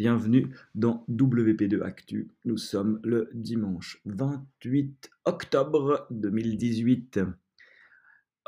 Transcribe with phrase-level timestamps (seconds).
[0.00, 2.30] Bienvenue dans WP2 Actu.
[2.46, 7.20] Nous sommes le dimanche 28 octobre 2018.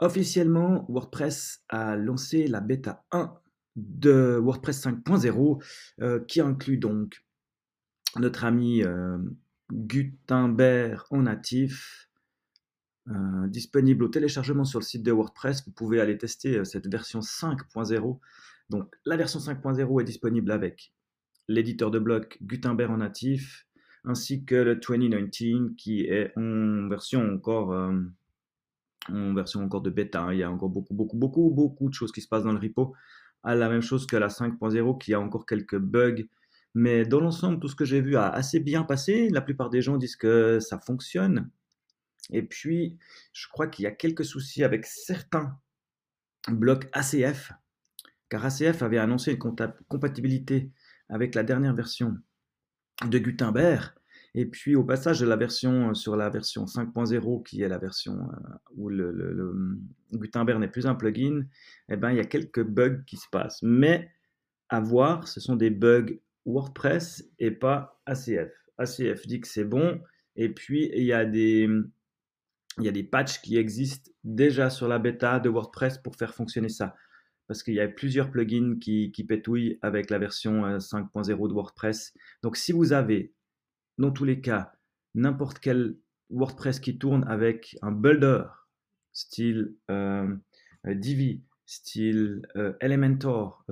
[0.01, 3.35] Officiellement, WordPress a lancé la bêta 1
[3.77, 5.63] de WordPress 5.0
[6.01, 7.23] euh, qui inclut donc
[8.19, 9.19] notre ami euh,
[9.71, 12.09] Gutenberg en natif,
[13.09, 15.67] euh, disponible au téléchargement sur le site de WordPress.
[15.67, 18.19] Vous pouvez aller tester cette version 5.0.
[18.71, 20.95] Donc la version 5.0 est disponible avec
[21.49, 23.67] l'éditeur de bloc Gutenberg en natif,
[24.05, 28.01] ainsi que le 2019 qui est en version encore, euh,
[29.09, 30.29] en version encore de bêta.
[30.33, 32.59] Il y a encore beaucoup, beaucoup, beaucoup, beaucoup de choses qui se passent dans le
[32.59, 32.95] repo.
[33.43, 36.25] À la même chose que la 5.0 qui a encore quelques bugs.
[36.75, 39.29] Mais dans l'ensemble, tout ce que j'ai vu a assez bien passé.
[39.31, 41.51] La plupart des gens disent que ça fonctionne.
[42.31, 42.99] Et puis,
[43.33, 45.59] je crois qu'il y a quelques soucis avec certains
[46.49, 47.53] blocs ACF,
[48.29, 49.39] car ACF avait annoncé une
[49.89, 50.71] compatibilité
[51.13, 52.17] avec la dernière version
[53.07, 53.93] de Gutenberg.
[54.35, 57.79] Et puis au passage de la version euh, sur la version 5.0, qui est la
[57.79, 59.79] version euh, où le,
[60.15, 61.45] Gutenberg n'est plus un plugin,
[61.91, 63.61] eh ben, il y a quelques bugs qui se passent.
[63.63, 64.11] Mais
[64.71, 68.51] à voir, ce sont des bugs WordPress et pas ACF.
[68.79, 70.01] ACF dit que c'est bon,
[70.35, 71.69] et puis il y a des,
[72.79, 76.35] il y a des patchs qui existent déjà sur la bêta de WordPress pour faire
[76.35, 76.97] fonctionner ça
[77.49, 82.15] parce qu'il y a plusieurs plugins qui, pétouillent avec la version 5.0 euh, de WordPress.
[82.43, 83.35] Donc si vous avez,
[83.99, 84.73] dans tous les cas,
[85.15, 85.97] n'importe quel
[86.31, 88.45] WordPress qui tourne avec un builder,
[89.13, 90.35] style euh,
[90.87, 92.43] euh, Divi, style
[92.81, 93.65] Elementor,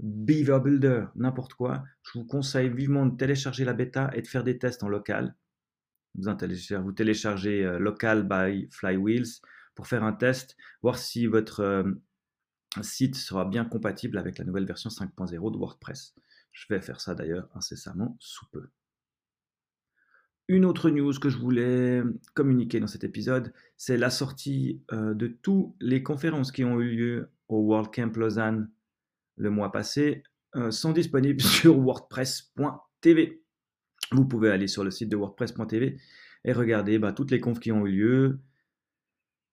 [0.00, 4.42] Beaver Builder, n'importe quoi, je vous conseille vivement de télécharger la bêta et de faire
[4.42, 5.36] des tests en local.
[6.14, 6.24] Vous,
[6.82, 9.40] vous téléchargez local by Flywheels
[9.76, 11.84] pour faire un test, voir si votre
[12.80, 16.14] site sera bien compatible avec la nouvelle version 5.0 de WordPress.
[16.52, 18.68] Je vais faire ça d'ailleurs incessamment sous peu.
[20.48, 22.02] Une autre news que je voulais
[22.34, 26.90] communiquer dans cet épisode, c'est la sortie euh, de toutes les conférences qui ont eu
[26.90, 28.70] lieu au World Camp Lausanne
[29.36, 30.22] le mois passé,
[30.56, 33.42] euh, sont disponibles sur wordpress.tv.
[34.10, 35.98] Vous pouvez aller sur le site de wordpress.tv
[36.44, 38.40] et regarder bah, toutes les confs qui ont eu lieu,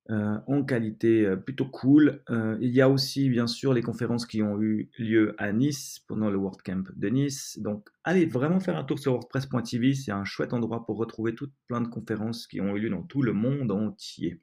[0.09, 2.23] euh, en qualité euh, plutôt cool.
[2.31, 5.99] Euh, il y a aussi bien sûr les conférences qui ont eu lieu à Nice
[6.07, 7.59] pendant le WordCamp de Nice.
[7.61, 11.53] Donc allez vraiment faire un tour sur WordPress.tv, c'est un chouette endroit pour retrouver toutes
[11.67, 14.41] plein de conférences qui ont eu lieu dans tout le monde entier.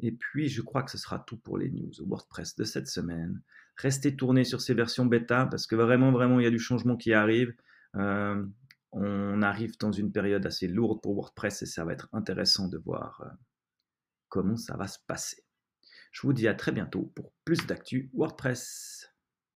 [0.00, 3.40] Et puis je crois que ce sera tout pour les news WordPress de cette semaine.
[3.78, 6.98] Restez tournés sur ces versions bêta parce que vraiment vraiment il y a du changement
[6.98, 7.54] qui arrive.
[7.94, 12.76] on arrive dans une période assez lourde pour WordPress et ça va être intéressant de
[12.76, 13.24] voir
[14.34, 15.44] comment ça va se passer.
[16.10, 19.13] Je vous dis à très bientôt pour plus d'actu WordPress.